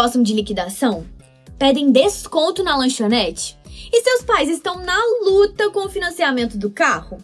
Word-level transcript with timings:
gostam 0.00 0.22
de 0.22 0.32
liquidação? 0.32 1.04
Pedem 1.58 1.92
desconto 1.92 2.62
na 2.62 2.74
lanchonete? 2.74 3.58
E 3.92 4.00
seus 4.00 4.22
pais 4.22 4.48
estão 4.48 4.82
na 4.82 4.98
luta 5.26 5.68
com 5.70 5.84
o 5.84 5.90
financiamento 5.90 6.56
do 6.56 6.70
carro? 6.70 7.18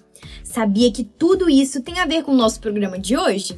Sabia 0.44 0.92
que 0.92 1.02
tudo 1.02 1.48
isso 1.48 1.80
tem 1.80 1.98
a 2.00 2.04
ver 2.04 2.22
com 2.22 2.32
o 2.32 2.36
nosso 2.36 2.60
programa 2.60 2.98
de 2.98 3.16
hoje? 3.16 3.56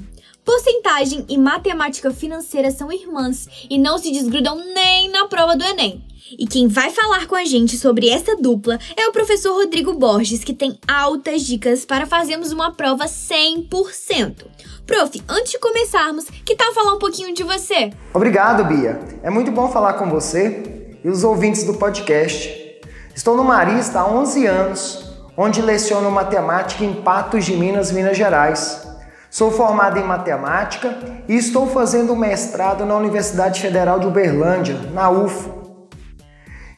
Porcentagem 0.49 1.27
e 1.29 1.37
matemática 1.37 2.11
financeira 2.11 2.71
são 2.71 2.91
irmãs 2.91 3.47
e 3.69 3.77
não 3.77 3.99
se 3.99 4.11
desgrudam 4.11 4.57
nem 4.73 5.11
na 5.11 5.27
prova 5.27 5.55
do 5.55 5.63
Enem. 5.63 6.03
E 6.39 6.47
quem 6.47 6.67
vai 6.67 6.89
falar 6.89 7.27
com 7.27 7.37
a 7.37 7.45
gente 7.45 7.77
sobre 7.77 8.09
essa 8.09 8.35
dupla 8.35 8.79
é 8.97 9.07
o 9.07 9.13
professor 9.13 9.53
Rodrigo 9.53 9.93
Borges, 9.93 10.43
que 10.43 10.55
tem 10.55 10.79
altas 10.89 11.43
dicas 11.43 11.85
para 11.85 12.07
fazermos 12.07 12.51
uma 12.51 12.73
prova 12.73 13.05
100%. 13.05 14.47
Prof, 14.87 15.23
antes 15.29 15.53
de 15.53 15.59
começarmos, 15.59 16.25
que 16.25 16.57
tal 16.57 16.73
falar 16.73 16.95
um 16.95 16.99
pouquinho 16.99 17.35
de 17.35 17.43
você? 17.43 17.91
Obrigado, 18.15 18.65
Bia. 18.65 18.99
É 19.23 19.29
muito 19.29 19.53
bom 19.53 19.69
falar 19.69 19.93
com 19.99 20.09
você 20.09 20.89
e 21.05 21.11
os 21.11 21.25
ouvintes 21.25 21.65
do 21.65 21.75
podcast. 21.75 22.81
Estou 23.15 23.37
no 23.37 23.45
Marista 23.45 24.01
há 24.01 24.11
11 24.11 24.47
anos, 24.47 25.05
onde 25.37 25.61
leciono 25.61 26.11
matemática 26.11 26.87
em 26.87 26.95
Patos 26.95 27.45
de 27.45 27.55
Minas, 27.55 27.93
Minas 27.93 28.17
Gerais. 28.17 28.88
Sou 29.31 29.51
formado 29.51 29.99
em 29.99 30.05
matemática 30.05 30.99
e 31.29 31.37
estou 31.37 31.67
fazendo 31.67 32.17
mestrado 32.17 32.87
na 32.87 32.97
Universidade 32.97 33.61
Federal 33.61 34.01
de 34.01 34.07
Uberlândia, 34.07 34.75
na 34.95 35.11
UFO. 35.11 35.59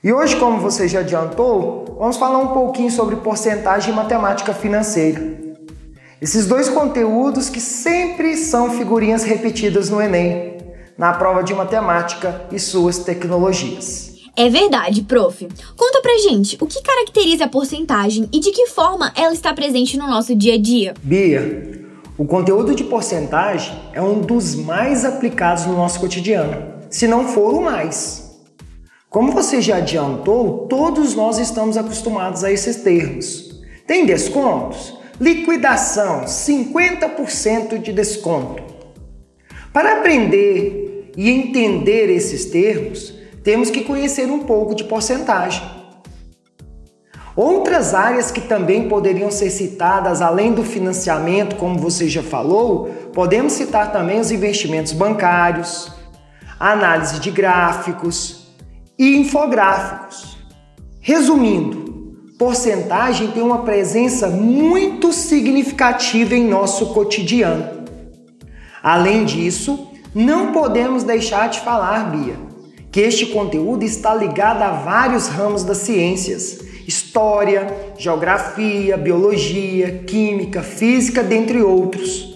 E 0.02 0.12
hoje, 0.12 0.34
como 0.36 0.58
você 0.58 0.88
já 0.88 1.00
adiantou, 1.00 1.96
vamos 1.98 2.16
falar 2.16 2.38
um 2.38 2.48
pouquinho 2.48 2.90
sobre 2.90 3.16
porcentagem 3.16 3.92
e 3.92 3.96
matemática 3.96 4.52
financeira. 4.52 5.22
Esses 6.20 6.46
dois 6.46 6.68
conteúdos 6.68 7.48
que 7.48 7.60
sempre 7.60 8.36
são 8.36 8.70
figurinhas 8.70 9.22
repetidas 9.22 9.88
no 9.88 10.02
Enem, 10.02 10.58
na 10.98 11.12
prova 11.12 11.44
de 11.44 11.54
matemática 11.54 12.46
e 12.50 12.58
suas 12.58 12.98
tecnologias. 12.98 14.10
É 14.36 14.48
verdade, 14.48 15.02
prof. 15.02 15.46
Conta 15.76 16.00
pra 16.00 16.18
gente 16.18 16.56
o 16.60 16.66
que 16.66 16.82
caracteriza 16.82 17.44
a 17.44 17.48
porcentagem 17.48 18.28
e 18.32 18.40
de 18.40 18.50
que 18.50 18.66
forma 18.66 19.12
ela 19.14 19.32
está 19.32 19.52
presente 19.54 19.96
no 19.96 20.06
nosso 20.06 20.34
dia 20.34 20.54
a 20.54 20.58
dia. 20.58 20.94
Bia, 21.02 21.79
o 22.20 22.26
conteúdo 22.26 22.74
de 22.74 22.84
porcentagem 22.84 23.74
é 23.94 24.02
um 24.02 24.20
dos 24.20 24.54
mais 24.54 25.06
aplicados 25.06 25.64
no 25.64 25.74
nosso 25.74 25.98
cotidiano, 25.98 26.74
se 26.90 27.08
não 27.08 27.26
for 27.26 27.54
o 27.54 27.62
mais. 27.62 28.38
Como 29.08 29.32
você 29.32 29.62
já 29.62 29.78
adiantou, 29.78 30.66
todos 30.68 31.14
nós 31.14 31.38
estamos 31.38 31.78
acostumados 31.78 32.44
a 32.44 32.52
esses 32.52 32.76
termos. 32.76 33.62
Tem 33.86 34.04
descontos? 34.04 34.98
Liquidação, 35.18 36.26
50% 36.26 37.78
de 37.78 37.90
desconto. 37.90 38.64
Para 39.72 39.94
aprender 39.94 41.12
e 41.16 41.30
entender 41.30 42.10
esses 42.10 42.44
termos, 42.44 43.14
temos 43.42 43.70
que 43.70 43.82
conhecer 43.82 44.30
um 44.30 44.40
pouco 44.40 44.74
de 44.74 44.84
porcentagem. 44.84 45.79
Outras 47.42 47.94
áreas 47.94 48.30
que 48.30 48.42
também 48.42 48.86
poderiam 48.86 49.30
ser 49.30 49.48
citadas 49.48 50.20
além 50.20 50.52
do 50.52 50.62
financiamento, 50.62 51.56
como 51.56 51.78
você 51.78 52.06
já 52.06 52.22
falou, 52.22 52.90
podemos 53.14 53.54
citar 53.54 53.90
também 53.90 54.20
os 54.20 54.30
investimentos 54.30 54.92
bancários, 54.92 55.90
análise 56.58 57.18
de 57.18 57.30
gráficos 57.30 58.46
e 58.98 59.16
infográficos. 59.16 60.36
Resumindo, 61.00 62.14
porcentagem 62.38 63.28
tem 63.28 63.42
uma 63.42 63.62
presença 63.62 64.28
muito 64.28 65.10
significativa 65.10 66.34
em 66.34 66.46
nosso 66.46 66.92
cotidiano. 66.92 67.86
Além 68.82 69.24
disso, 69.24 69.88
não 70.14 70.52
podemos 70.52 71.04
deixar 71.04 71.48
de 71.48 71.60
falar, 71.60 72.10
Bia, 72.10 72.36
que 72.92 73.00
este 73.00 73.24
conteúdo 73.24 73.82
está 73.82 74.14
ligado 74.14 74.60
a 74.60 74.72
vários 74.72 75.28
ramos 75.28 75.64
das 75.64 75.78
ciências 75.78 76.68
história, 76.90 77.94
geografia, 77.96 78.96
biologia, 78.96 80.02
química, 80.06 80.62
física, 80.62 81.22
dentre 81.22 81.62
outros. 81.62 82.28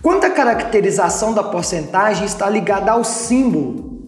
Quanto 0.00 0.26
à 0.26 0.30
caracterização 0.30 1.32
da 1.32 1.42
porcentagem 1.42 2.24
está 2.24 2.48
ligada 2.48 2.92
ao 2.92 3.02
símbolo 3.02 4.00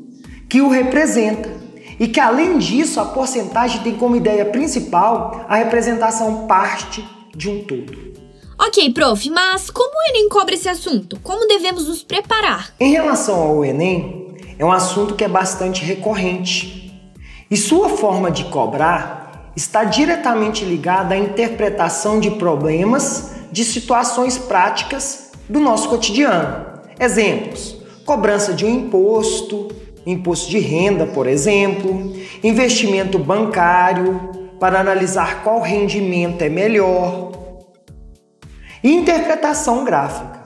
que 0.49 0.61
o 0.61 0.69
representa 0.69 1.49
e 1.99 2.07
que 2.09 2.21
além 2.21 2.59
disso 2.59 3.01
a 3.01 3.07
porcentagem 3.07 3.83
tem 3.83 3.95
como 3.95 4.17
ideia 4.17 4.45
principal 4.45 5.45
a 5.49 5.57
representação 5.57 6.47
parte 6.47 7.07
de 7.35 7.49
um 7.49 7.65
todo. 7.65 8.15
Ok, 8.59 8.93
prof, 8.93 9.31
mas 9.31 9.71
como 9.71 9.91
o 9.91 10.11
Enem 10.11 10.29
cobra 10.29 10.55
esse 10.55 10.69
assunto? 10.69 11.19
Como 11.21 11.49
devemos 11.49 11.89
nos 11.89 12.03
preparar? 12.03 12.73
Em 12.79 12.93
relação 12.93 13.37
ao 13.37 13.65
Enem, 13.65 14.37
é 14.59 14.65
um 14.65 14.71
assunto 14.71 15.15
que 15.15 15.25
é 15.25 15.29
bastante 15.29 15.85
recorrente. 15.85 16.85
E 17.51 17.57
sua 17.57 17.89
forma 17.89 18.31
de 18.31 18.45
cobrar 18.45 19.24
está 19.57 19.85
diretamente 19.85 20.65
ligada 20.65 21.15
à 21.15 21.19
interpretação 21.19 22.19
de 22.19 22.31
problemas, 22.33 23.35
de 23.53 23.65
situações 23.65 24.37
práticas 24.37 25.31
do 25.49 25.61
nosso 25.61 25.89
cotidiano. 25.89 26.67
Exemplos: 26.99 27.77
cobrança 28.05 28.53
de 28.53 28.65
um 28.65 28.71
imposto, 28.71 29.69
imposto 30.07 30.51
de 30.51 30.59
renda, 30.59 31.07
por 31.07 31.27
exemplo, 31.27 32.15
investimento 32.43 33.19
bancário 33.19 34.31
para 34.59 34.81
analisar 34.81 35.43
qual 35.43 35.61
rendimento 35.61 36.43
é 36.43 36.49
melhor, 36.49 37.33
interpretação 38.83 39.85
gráfica. 39.85 40.45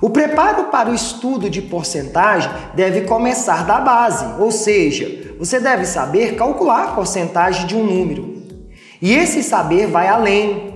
O 0.00 0.10
preparo 0.10 0.64
para 0.64 0.90
o 0.90 0.94
estudo 0.94 1.48
de 1.48 1.62
porcentagem 1.62 2.50
deve 2.74 3.02
começar 3.02 3.64
da 3.64 3.80
base, 3.80 4.40
ou 4.40 4.50
seja, 4.50 5.25
você 5.38 5.60
deve 5.60 5.84
saber 5.84 6.36
calcular 6.36 6.84
a 6.84 6.92
porcentagem 6.92 7.66
de 7.66 7.76
um 7.76 7.84
número. 7.84 8.42
E 9.00 9.12
esse 9.12 9.42
saber 9.42 9.86
vai 9.86 10.08
além. 10.08 10.74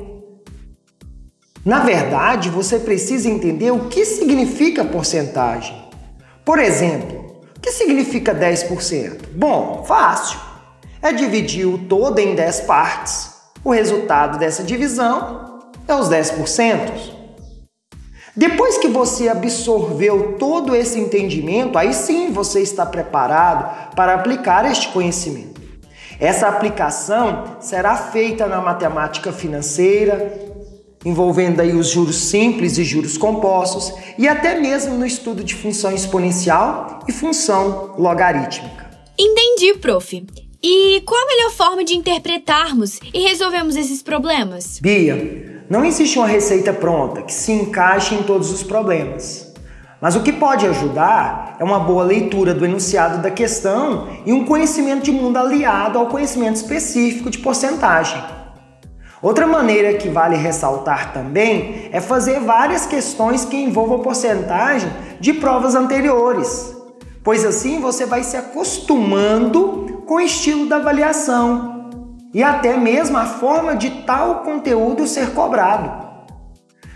Na 1.64 1.80
verdade, 1.80 2.48
você 2.48 2.78
precisa 2.78 3.28
entender 3.28 3.70
o 3.70 3.88
que 3.88 4.04
significa 4.04 4.84
porcentagem. 4.84 5.76
Por 6.44 6.58
exemplo, 6.58 7.42
o 7.56 7.60
que 7.60 7.72
significa 7.72 8.34
10%? 8.34 9.28
Bom, 9.34 9.84
fácil. 9.86 10.38
É 11.02 11.12
dividir 11.12 11.66
o 11.66 11.78
todo 11.78 12.18
em 12.18 12.34
10 12.34 12.60
partes. 12.62 13.30
O 13.62 13.70
resultado 13.70 14.38
dessa 14.38 14.62
divisão 14.62 15.60
é 15.86 15.94
os 15.94 16.08
10%. 16.08 17.19
Depois 18.36 18.78
que 18.78 18.88
você 18.88 19.28
absorveu 19.28 20.36
todo 20.38 20.74
esse 20.74 20.98
entendimento, 20.98 21.76
aí 21.76 21.92
sim 21.92 22.30
você 22.30 22.60
está 22.60 22.86
preparado 22.86 23.94
para 23.94 24.14
aplicar 24.14 24.70
este 24.70 24.88
conhecimento. 24.88 25.60
Essa 26.18 26.48
aplicação 26.48 27.56
será 27.60 27.96
feita 27.96 28.46
na 28.46 28.60
matemática 28.60 29.32
financeira, 29.32 30.50
envolvendo 31.04 31.60
aí 31.60 31.72
os 31.72 31.88
juros 31.88 32.16
simples 32.16 32.76
e 32.76 32.84
juros 32.84 33.16
compostos, 33.16 33.92
e 34.18 34.28
até 34.28 34.60
mesmo 34.60 34.94
no 34.94 35.06
estudo 35.06 35.42
de 35.42 35.54
função 35.54 35.92
exponencial 35.92 37.00
e 37.08 37.12
função 37.12 37.94
logarítmica. 37.98 38.90
Entendi, 39.18 39.74
prof. 39.74 40.26
E 40.62 41.00
qual 41.06 41.22
a 41.22 41.26
melhor 41.26 41.50
forma 41.52 41.82
de 41.84 41.94
interpretarmos 41.94 43.00
e 43.14 43.20
resolvermos 43.20 43.76
esses 43.76 44.02
problemas? 44.02 44.78
Bia, 44.78 45.59
não 45.70 45.84
existe 45.84 46.18
uma 46.18 46.26
receita 46.26 46.72
pronta 46.72 47.22
que 47.22 47.32
se 47.32 47.52
encaixe 47.52 48.16
em 48.16 48.24
todos 48.24 48.50
os 48.50 48.60
problemas. 48.60 49.54
Mas 50.00 50.16
o 50.16 50.20
que 50.20 50.32
pode 50.32 50.66
ajudar 50.66 51.54
é 51.60 51.62
uma 51.62 51.78
boa 51.78 52.02
leitura 52.02 52.52
do 52.52 52.64
enunciado 52.64 53.18
da 53.18 53.30
questão 53.30 54.08
e 54.26 54.32
um 54.32 54.44
conhecimento 54.44 55.04
de 55.04 55.12
mundo 55.12 55.36
aliado 55.36 55.96
ao 55.96 56.08
conhecimento 56.08 56.56
específico 56.56 57.30
de 57.30 57.38
porcentagem. 57.38 58.20
Outra 59.22 59.46
maneira 59.46 59.94
que 59.94 60.08
vale 60.08 60.34
ressaltar 60.34 61.12
também 61.12 61.88
é 61.92 62.00
fazer 62.00 62.40
várias 62.40 62.84
questões 62.84 63.44
que 63.44 63.56
envolvam 63.56 64.00
porcentagem 64.00 64.90
de 65.20 65.34
provas 65.34 65.76
anteriores, 65.76 66.74
pois 67.22 67.44
assim 67.44 67.80
você 67.80 68.06
vai 68.06 68.24
se 68.24 68.36
acostumando 68.36 70.02
com 70.04 70.14
o 70.14 70.20
estilo 70.20 70.66
da 70.66 70.76
avaliação 70.76 71.79
e 72.32 72.42
até 72.42 72.76
mesmo 72.76 73.16
a 73.16 73.26
forma 73.26 73.74
de 73.74 73.90
tal 74.02 74.42
conteúdo 74.42 75.06
ser 75.06 75.32
cobrado. 75.32 76.08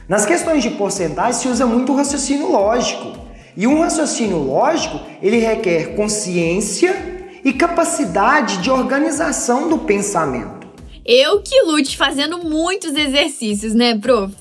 Nas 0.08 0.26
questões 0.26 0.62
de 0.62 0.70
porcentagem 0.70 1.32
se 1.32 1.48
usa 1.48 1.66
muito 1.66 1.92
o 1.92 1.96
raciocínio 1.96 2.50
lógico. 2.50 3.12
E 3.56 3.66
um 3.66 3.80
raciocínio 3.80 4.38
lógico, 4.38 5.00
ele 5.22 5.38
requer 5.38 5.94
consciência 5.94 7.30
e 7.44 7.52
capacidade 7.52 8.58
de 8.58 8.70
organização 8.70 9.68
do 9.68 9.78
pensamento. 9.78 10.66
Eu 11.04 11.42
que 11.42 11.62
lute 11.62 11.96
fazendo 11.96 12.38
muitos 12.38 12.94
exercícios, 12.94 13.74
né, 13.74 13.96
prof? 13.98 14.34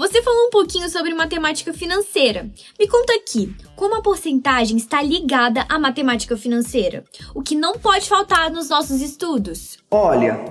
Você 0.00 0.22
falou 0.22 0.46
um 0.46 0.50
pouquinho 0.50 0.88
sobre 0.88 1.12
matemática 1.12 1.74
financeira. 1.74 2.48
Me 2.78 2.88
conta 2.88 3.12
aqui, 3.12 3.54
como 3.76 3.96
a 3.96 4.00
porcentagem 4.00 4.78
está 4.78 5.02
ligada 5.02 5.66
à 5.68 5.78
matemática 5.78 6.38
financeira? 6.38 7.04
O 7.34 7.42
que 7.42 7.54
não 7.54 7.74
pode 7.74 8.08
faltar 8.08 8.50
nos 8.50 8.70
nossos 8.70 9.02
estudos? 9.02 9.76
Olha, 9.90 10.42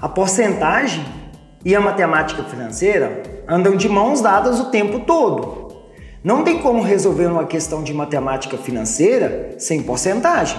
a 0.00 0.08
porcentagem 0.08 1.04
e 1.62 1.76
a 1.76 1.80
matemática 1.80 2.42
financeira 2.44 3.22
andam 3.46 3.76
de 3.76 3.86
mãos 3.86 4.22
dadas 4.22 4.58
o 4.60 4.70
tempo 4.70 5.00
todo. 5.00 5.76
Não 6.24 6.42
tem 6.42 6.62
como 6.62 6.80
resolver 6.80 7.26
uma 7.26 7.44
questão 7.44 7.84
de 7.84 7.92
matemática 7.92 8.56
financeira 8.56 9.56
sem 9.58 9.82
porcentagem. 9.82 10.58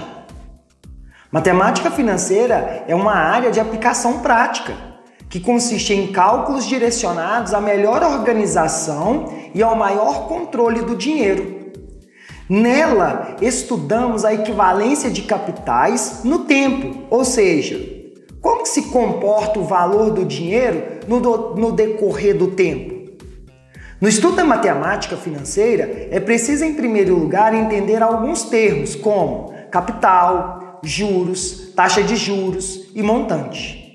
Matemática 1.31 1.89
financeira 1.89 2.85
é 2.87 2.93
uma 2.93 3.15
área 3.15 3.49
de 3.49 3.59
aplicação 3.59 4.19
prática 4.19 4.95
que 5.29 5.39
consiste 5.39 5.93
em 5.93 6.07
cálculos 6.07 6.65
direcionados 6.65 7.53
à 7.53 7.59
melhor 7.59 8.01
organização 8.03 9.25
e 9.53 9.61
ao 9.61 9.75
maior 9.75 10.27
controle 10.27 10.81
do 10.81 10.95
dinheiro. 10.95 11.57
Nela, 12.49 13.35
estudamos 13.41 14.23
a 14.23 14.33
equivalência 14.33 15.09
de 15.09 15.23
capitais 15.23 16.21
no 16.23 16.39
tempo, 16.39 17.03
ou 17.09 17.25
seja, 17.25 17.77
como 18.41 18.65
se 18.65 18.83
comporta 18.83 19.59
o 19.59 19.65
valor 19.65 20.11
do 20.11 20.23
dinheiro 20.23 20.99
no, 21.07 21.19
do, 21.19 21.55
no 21.55 21.71
decorrer 21.73 22.37
do 22.37 22.51
tempo. 22.51 22.95
No 23.99 24.07
estudo 24.07 24.37
da 24.37 24.45
matemática 24.45 25.17
financeira, 25.17 26.07
é 26.11 26.19
preciso, 26.19 26.63
em 26.63 26.75
primeiro 26.75 27.15
lugar, 27.15 27.53
entender 27.53 28.01
alguns 28.01 28.43
termos 28.43 28.95
como 28.95 29.51
capital, 29.71 30.79
juros, 30.83 31.73
taxa 31.75 32.03
de 32.03 32.15
juros 32.15 32.87
e 32.95 33.01
montante. 33.01 33.86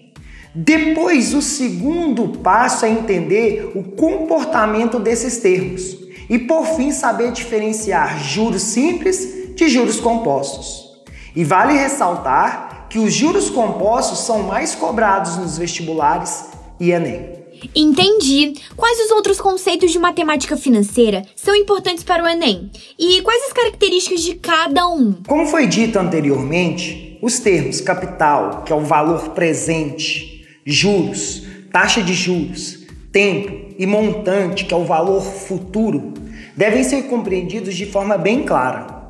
Depois, 0.55 1.33
o 1.33 1.41
segundo 1.41 2.29
passo 2.41 2.85
é 2.85 2.91
entender 2.91 3.73
o 3.75 3.83
comportamento 3.83 4.99
desses 4.99 5.39
termos 5.39 5.97
e, 6.29 6.39
por 6.39 6.67
fim, 6.67 6.93
saber 6.93 7.33
diferenciar 7.33 8.23
juros 8.23 8.63
simples 8.63 9.55
de 9.55 9.69
juros 9.69 9.99
compostos. 9.99 10.91
E 11.35 11.43
vale 11.43 11.73
ressaltar 11.73 12.87
que 12.91 12.99
os 12.99 13.15
juros 13.15 13.49
compostos 13.49 14.19
são 14.19 14.43
mais 14.43 14.75
cobrados 14.75 15.39
nos 15.39 15.57
vestibulares 15.57 16.45
e 16.79 16.91
Enem. 16.91 17.43
Entendi. 17.75 18.55
Quais 18.77 18.99
os 19.07 19.11
outros 19.13 19.41
conceitos 19.41 19.91
de 19.91 19.99
matemática 19.99 20.57
financeira 20.57 21.25
são 21.35 21.55
importantes 21.55 22.05
para 22.05 22.23
o 22.23 22.29
Enem? 22.29 22.71
E 22.99 23.23
quais 23.23 23.45
as 23.45 23.53
características 23.53 24.21
de 24.21 24.35
cada 24.35 24.87
um? 24.89 25.15
Como 25.27 25.47
foi 25.47 25.67
dito 25.67 25.99
anteriormente, 25.99 27.19
os 27.23 27.39
termos 27.39 27.81
capital, 27.81 28.63
que 28.65 28.73
é 28.73 28.77
o 28.77 28.81
valor 28.81 29.31
presente, 29.31 30.32
juros, 30.65 31.47
taxa 31.73 32.03
de 32.03 32.15
juros, 32.15 32.87
tempo 33.11 33.75
e 33.79 33.87
montante, 33.87 34.65
que 34.65 34.73
é 34.73 34.77
o 34.77 34.85
valor 34.85 35.23
futuro, 35.23 36.15
devem 36.57 36.83
ser 36.83 37.03
compreendidos 37.05 37.75
de 37.75 37.87
forma 37.87 38.17
bem 38.17 38.43
clara. 38.45 39.03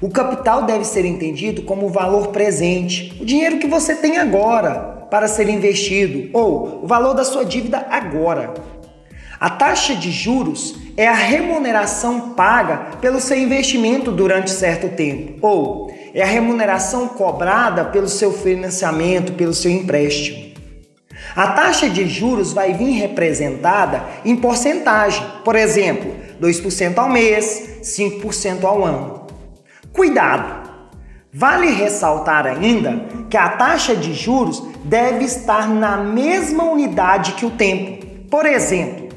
O 0.00 0.10
capital 0.10 0.64
deve 0.64 0.84
ser 0.84 1.04
entendido 1.04 1.62
como 1.62 1.86
o 1.86 1.90
valor 1.90 2.28
presente, 2.28 3.16
o 3.20 3.24
dinheiro 3.24 3.58
que 3.58 3.68
você 3.68 3.94
tem 3.94 4.18
agora 4.18 5.06
para 5.10 5.28
ser 5.28 5.48
investido 5.48 6.30
ou 6.32 6.82
o 6.82 6.86
valor 6.86 7.14
da 7.14 7.24
sua 7.24 7.44
dívida 7.44 7.86
agora. 7.90 8.54
A 9.38 9.50
taxa 9.50 9.94
de 9.94 10.10
juros 10.10 10.74
é 10.96 11.06
a 11.06 11.14
remuneração 11.14 12.30
paga 12.30 12.96
pelo 13.00 13.20
seu 13.20 13.36
investimento 13.36 14.10
durante 14.12 14.50
certo 14.50 14.88
tempo, 14.88 15.38
ou 15.46 15.92
é 16.14 16.22
a 16.22 16.26
remuneração 16.26 17.08
cobrada 17.08 17.84
pelo 17.86 18.08
seu 18.08 18.32
financiamento, 18.32 19.32
pelo 19.32 19.52
seu 19.52 19.70
empréstimo. 19.70 20.51
A 21.34 21.48
taxa 21.48 21.88
de 21.88 22.06
juros 22.06 22.52
vai 22.52 22.74
vir 22.74 22.92
representada 22.92 24.04
em 24.24 24.36
porcentagem, 24.36 25.24
por 25.44 25.56
exemplo, 25.56 26.14
2% 26.40 26.98
ao 26.98 27.08
mês, 27.08 27.80
5% 27.82 28.64
ao 28.64 28.84
ano. 28.84 29.26
Cuidado! 29.92 30.70
Vale 31.32 31.70
ressaltar 31.70 32.46
ainda 32.46 33.06
que 33.30 33.38
a 33.38 33.48
taxa 33.48 33.96
de 33.96 34.12
juros 34.12 34.62
deve 34.84 35.24
estar 35.24 35.66
na 35.66 35.96
mesma 35.96 36.64
unidade 36.64 37.32
que 37.32 37.46
o 37.46 37.50
tempo. 37.50 38.04
Por 38.30 38.44
exemplo, 38.44 39.08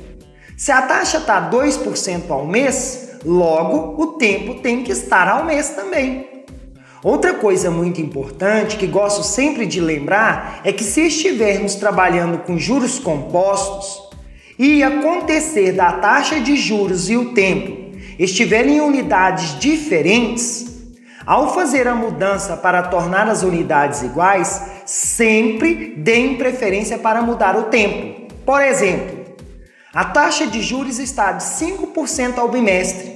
se 0.56 0.72
a 0.72 0.82
taxa 0.84 1.18
está 1.18 1.50
2% 1.50 2.30
ao 2.30 2.46
mês, 2.46 3.20
logo 3.26 4.02
o 4.02 4.14
tempo 4.14 4.62
tem 4.62 4.84
que 4.84 4.94
estar 4.94 5.28
ao 5.28 5.44
mês 5.44 5.70
também. 5.72 6.35
Outra 7.06 7.36
coisa 7.36 7.70
muito 7.70 8.02
importante 8.02 8.78
que 8.78 8.88
gosto 8.88 9.22
sempre 9.22 9.68
de 9.68 9.80
lembrar 9.80 10.62
é 10.64 10.74
que 10.74 10.84
se 10.84 11.02
estivermos 11.02 11.76
trabalhando 11.76 12.40
com 12.40 12.58
juros 12.58 12.98
compostos 12.98 14.10
e 14.58 14.82
acontecer 14.82 15.74
da 15.74 15.92
taxa 15.92 16.40
de 16.40 16.58
juros 16.58 17.08
e 17.08 17.16
o 17.16 17.32
tempo 17.32 17.96
estiverem 18.18 18.78
em 18.78 18.82
unidades 18.82 19.60
diferentes, 19.60 20.66
ao 21.24 21.54
fazer 21.54 21.88
a 21.88 21.94
mudança 21.94 22.58
para 22.58 22.82
tornar 22.82 23.28
as 23.28 23.44
unidades 23.44 24.02
iguais, 24.02 24.64
sempre 24.88 25.94
deem 25.98 26.38
preferência 26.38 26.98
para 26.98 27.22
mudar 27.22 27.56
o 27.56 27.66
tempo. 27.66 28.34
Por 28.44 28.64
exemplo, 28.64 29.16
a 29.94 30.06
taxa 30.06 30.48
de 30.48 30.60
juros 30.60 30.98
está 30.98 31.34
de 31.34 31.44
5% 31.44 32.40
ao 32.40 32.50
bimestre 32.50 33.14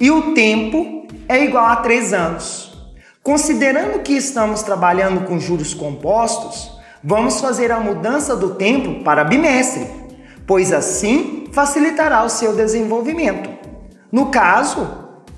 e 0.00 0.10
o 0.10 0.34
tempo 0.34 1.06
é 1.28 1.44
igual 1.44 1.66
a 1.66 1.76
3 1.76 2.12
anos. 2.12 2.69
Considerando 3.30 4.00
que 4.00 4.14
estamos 4.14 4.60
trabalhando 4.64 5.24
com 5.24 5.38
juros 5.38 5.72
compostos, 5.72 6.76
vamos 7.00 7.40
fazer 7.40 7.70
a 7.70 7.78
mudança 7.78 8.34
do 8.34 8.56
tempo 8.56 9.04
para 9.04 9.22
bimestre, 9.22 9.86
pois 10.44 10.72
assim 10.72 11.44
facilitará 11.52 12.24
o 12.24 12.28
seu 12.28 12.56
desenvolvimento. 12.56 13.48
No 14.10 14.32
caso, 14.32 14.84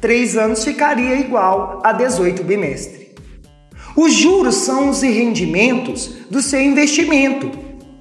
3 0.00 0.39
anos 0.39 0.65
ficaria 0.65 1.17
igual 1.17 1.83
a 1.85 1.93
18 1.93 2.43
bimestre. 2.43 3.15
Os 3.94 4.15
juros 4.15 4.55
são 4.55 4.89
os 4.89 5.03
rendimentos 5.03 6.06
do 6.31 6.41
seu 6.41 6.62
investimento, 6.62 7.50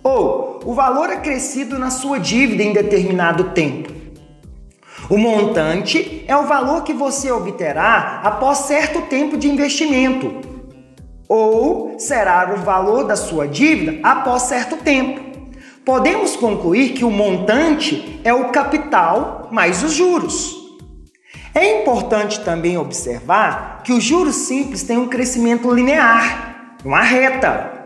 ou 0.02 0.62
o 0.64 0.74
valor 0.74 1.10
acrescido 1.10 1.78
na 1.78 1.90
sua 1.90 2.18
dívida 2.18 2.64
em 2.64 2.72
determinado 2.72 3.50
tempo. 3.50 3.91
O 5.12 5.18
montante 5.18 6.24
é 6.25 6.38
o 6.38 6.46
valor 6.46 6.84
que 6.84 6.94
você 6.94 7.30
obterá 7.30 8.22
após 8.24 8.60
certo 8.60 9.02
tempo 9.08 9.36
de 9.36 9.50
investimento, 9.50 10.34
ou 11.28 12.00
será 12.00 12.56
o 12.56 12.63
valor 12.63 13.04
da 13.04 13.18
sua 13.18 13.46
dívida 13.46 14.00
após 14.08 14.44
certo 14.44 14.78
tempo. 14.78 15.19
Podemos 15.84 16.38
concluir 16.38 16.94
que 16.94 17.04
o 17.04 17.12
montante 17.12 18.22
é 18.24 18.34
o 18.34 18.52
capital 18.52 19.50
mais 19.52 19.84
os 19.84 19.92
juros. 19.92 20.56
É 21.54 21.81
importante 21.81 22.40
também 22.40 22.78
observar 22.78 23.81
que 23.83 23.92
os 23.92 24.02
juros 24.02 24.38
simples 24.38 24.81
têm 24.83 24.97
um 24.97 25.09
crescimento 25.09 25.69
linear, 25.74 26.78
uma 26.85 27.02
reta. 27.02 27.85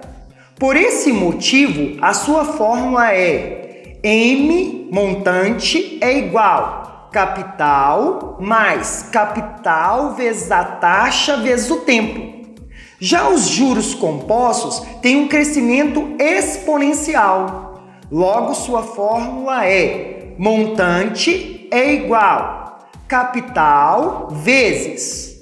Por 0.60 0.76
esse 0.76 1.12
motivo, 1.12 1.98
a 2.04 2.14
sua 2.14 2.46
fórmula 2.46 3.12
é 3.12 3.98
M 4.04 4.90
montante 4.92 5.98
é 6.00 6.20
igual 6.20 6.85
capital 7.16 8.38
mais 8.42 9.04
capital 9.10 10.16
vezes 10.16 10.52
a 10.52 10.66
taxa 10.66 11.38
vezes 11.38 11.72
o 11.72 11.78
tempo. 11.78 12.52
Já 13.00 13.30
os 13.30 13.48
juros 13.48 13.96
compostos 13.96 14.86
têm 15.02 15.16
um 15.16 15.30
crescimento 15.30 16.14
exponencial. 16.20 17.86
Logo, 18.12 18.54
sua 18.54 18.84
fórmula 18.84 19.66
é 19.66 20.36
montante 20.38 21.70
é 21.72 21.94
igual 21.94 22.90
capital 23.08 24.28
vezes 24.32 25.38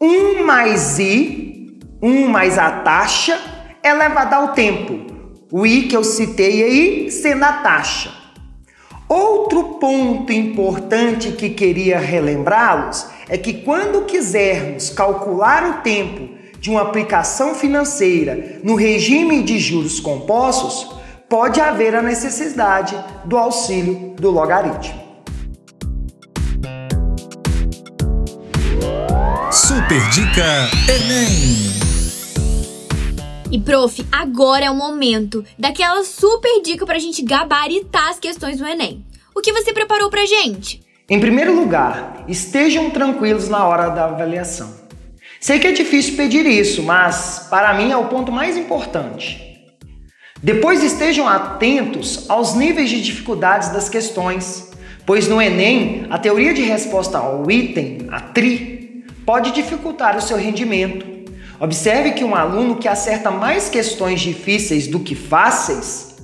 1 0.00 0.46
mais 0.46 0.98
i, 0.98 1.78
1 2.00 2.26
mais 2.26 2.56
a 2.56 2.70
taxa, 2.70 3.38
elevado 3.84 4.34
ao 4.34 4.48
tempo. 4.48 5.12
O 5.52 5.66
i 5.66 5.88
que 5.88 5.96
eu 5.96 6.04
citei 6.04 6.62
aí 6.62 7.10
sendo 7.10 7.44
a 7.44 7.52
taxa. 7.52 8.21
Outro 9.14 9.74
ponto 9.74 10.32
importante 10.32 11.32
que 11.32 11.50
queria 11.50 11.98
relembrá-los 11.98 13.06
é 13.28 13.36
que 13.36 13.52
quando 13.52 14.06
quisermos 14.06 14.88
calcular 14.88 15.68
o 15.68 15.82
tempo 15.82 16.30
de 16.58 16.70
uma 16.70 16.80
aplicação 16.80 17.54
financeira 17.54 18.58
no 18.64 18.74
regime 18.74 19.42
de 19.42 19.58
juros 19.58 20.00
compostos, 20.00 20.96
pode 21.28 21.60
haver 21.60 21.94
a 21.94 22.00
necessidade 22.00 22.96
do 23.26 23.36
auxílio 23.36 24.14
do 24.16 24.30
logaritmo. 24.30 24.98
Super 29.50 30.08
Dica 30.08 30.70
Enem. 30.88 32.01
E 33.52 33.60
prof, 33.60 34.02
agora 34.10 34.64
é 34.64 34.70
o 34.70 34.74
momento 34.74 35.44
daquela 35.58 36.02
super 36.04 36.62
dica 36.62 36.86
pra 36.86 36.98
gente 36.98 37.20
gabaritar 37.20 38.08
as 38.08 38.18
questões 38.18 38.56
do 38.56 38.66
Enem. 38.66 39.04
O 39.34 39.42
que 39.42 39.52
você 39.52 39.74
preparou 39.74 40.08
pra 40.08 40.24
gente? 40.24 40.82
Em 41.06 41.20
primeiro 41.20 41.54
lugar, 41.54 42.24
estejam 42.26 42.88
tranquilos 42.88 43.50
na 43.50 43.66
hora 43.66 43.90
da 43.90 44.06
avaliação. 44.06 44.74
Sei 45.38 45.58
que 45.58 45.66
é 45.66 45.72
difícil 45.72 46.16
pedir 46.16 46.46
isso, 46.46 46.82
mas 46.82 47.46
para 47.50 47.74
mim 47.74 47.92
é 47.92 47.96
o 47.98 48.06
ponto 48.06 48.32
mais 48.32 48.56
importante. 48.56 49.38
Depois 50.42 50.82
estejam 50.82 51.28
atentos 51.28 52.30
aos 52.30 52.54
níveis 52.54 52.88
de 52.88 53.02
dificuldades 53.02 53.68
das 53.68 53.86
questões, 53.86 54.72
pois 55.04 55.28
no 55.28 55.42
Enem, 55.42 56.06
a 56.08 56.18
teoria 56.18 56.54
de 56.54 56.62
resposta 56.62 57.18
ao 57.18 57.50
item, 57.50 58.08
a 58.10 58.18
TRI, 58.18 59.04
pode 59.26 59.50
dificultar 59.50 60.16
o 60.16 60.22
seu 60.22 60.38
rendimento 60.38 61.11
Observe 61.62 62.10
que 62.10 62.24
um 62.24 62.34
aluno 62.34 62.74
que 62.74 62.88
acerta 62.88 63.30
mais 63.30 63.68
questões 63.68 64.20
difíceis 64.20 64.88
do 64.88 64.98
que 64.98 65.14
fáceis 65.14 66.16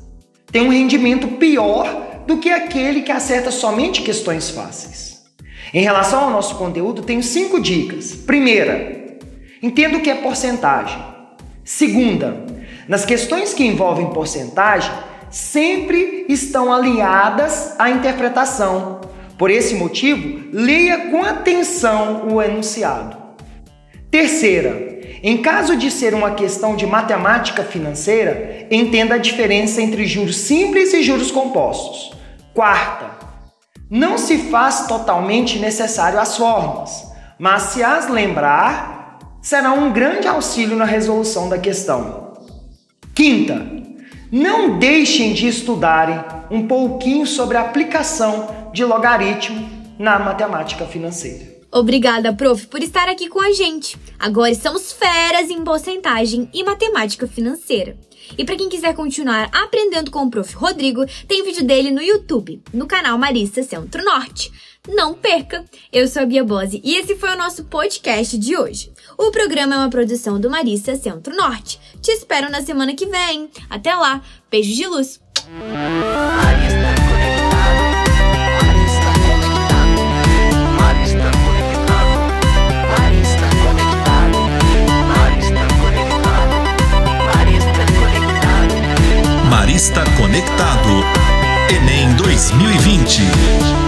tem 0.50 0.62
um 0.62 0.70
rendimento 0.70 1.28
pior 1.28 2.24
do 2.26 2.38
que 2.38 2.50
aquele 2.50 3.02
que 3.02 3.12
acerta 3.12 3.52
somente 3.52 4.02
questões 4.02 4.50
fáceis. 4.50 5.22
Em 5.72 5.80
relação 5.80 6.24
ao 6.24 6.30
nosso 6.30 6.56
conteúdo, 6.56 7.02
tenho 7.02 7.22
cinco 7.22 7.60
dicas. 7.60 8.16
Primeira, 8.16 9.16
entenda 9.62 9.98
o 9.98 10.00
que 10.00 10.10
é 10.10 10.16
porcentagem. 10.16 11.00
Segunda, 11.64 12.44
nas 12.88 13.04
questões 13.04 13.54
que 13.54 13.64
envolvem 13.64 14.10
porcentagem, 14.10 14.90
sempre 15.30 16.26
estão 16.28 16.72
alinhadas 16.72 17.76
à 17.78 17.88
interpretação. 17.90 19.02
Por 19.38 19.52
esse 19.52 19.76
motivo, 19.76 20.48
leia 20.52 21.12
com 21.12 21.22
atenção 21.22 22.26
o 22.28 22.42
enunciado. 22.42 23.16
Terceira, 24.10 24.87
em 25.22 25.38
caso 25.38 25.76
de 25.76 25.90
ser 25.90 26.14
uma 26.14 26.32
questão 26.32 26.76
de 26.76 26.86
matemática 26.86 27.64
financeira, 27.64 28.66
entenda 28.70 29.16
a 29.16 29.18
diferença 29.18 29.82
entre 29.82 30.06
juros 30.06 30.36
simples 30.36 30.92
e 30.92 31.02
juros 31.02 31.30
compostos. 31.30 32.16
Quarta, 32.54 33.10
não 33.90 34.18
se 34.18 34.38
faz 34.50 34.86
totalmente 34.86 35.58
necessário 35.58 36.20
as 36.20 36.36
formas, 36.36 37.10
mas 37.38 37.62
se 37.62 37.82
as 37.82 38.08
lembrar, 38.08 39.18
será 39.40 39.72
um 39.72 39.92
grande 39.92 40.28
auxílio 40.28 40.76
na 40.76 40.84
resolução 40.84 41.48
da 41.48 41.58
questão. 41.58 42.32
Quinta, 43.14 43.66
não 44.30 44.78
deixem 44.78 45.32
de 45.32 45.48
estudarem 45.48 46.22
um 46.50 46.66
pouquinho 46.66 47.26
sobre 47.26 47.56
a 47.56 47.62
aplicação 47.62 48.70
de 48.72 48.84
logaritmo 48.84 49.68
na 49.98 50.18
matemática 50.18 50.84
financeira. 50.84 51.57
Obrigada, 51.70 52.32
prof, 52.32 52.66
por 52.66 52.82
estar 52.82 53.08
aqui 53.08 53.28
com 53.28 53.40
a 53.40 53.52
gente. 53.52 53.98
Agora 54.18 54.50
estamos 54.50 54.90
feras 54.92 55.50
em 55.50 55.62
porcentagem 55.62 56.48
e 56.52 56.64
matemática 56.64 57.26
financeira. 57.26 57.96
E 58.36 58.44
para 58.44 58.56
quem 58.56 58.68
quiser 58.68 58.94
continuar 58.94 59.48
aprendendo 59.52 60.10
com 60.10 60.24
o 60.24 60.30
prof 60.30 60.54
Rodrigo, 60.54 61.04
tem 61.26 61.44
vídeo 61.44 61.64
dele 61.64 61.90
no 61.90 62.02
YouTube, 62.02 62.62
no 62.72 62.86
canal 62.86 63.18
Marista 63.18 63.62
Centro 63.62 64.02
Norte. 64.04 64.50
Não 64.88 65.14
perca! 65.14 65.64
Eu 65.92 66.08
sou 66.08 66.22
a 66.22 66.26
Bia 66.26 66.42
Bose 66.42 66.80
e 66.82 66.96
esse 66.96 67.14
foi 67.16 67.30
o 67.30 67.38
nosso 67.38 67.64
podcast 67.64 68.36
de 68.38 68.56
hoje. 68.56 68.90
O 69.18 69.30
programa 69.30 69.74
é 69.74 69.78
uma 69.78 69.90
produção 69.90 70.40
do 70.40 70.50
Marista 70.50 70.96
Centro 70.96 71.36
Norte. 71.36 71.78
Te 72.00 72.10
espero 72.10 72.50
na 72.50 72.62
semana 72.62 72.94
que 72.94 73.06
vem. 73.06 73.50
Até 73.68 73.94
lá, 73.94 74.22
beijos 74.50 74.76
de 74.76 74.86
luz! 74.86 75.20
Marista 89.78 90.02
Conectado. 90.16 91.04
Enem 91.70 92.12
2020. 92.16 93.87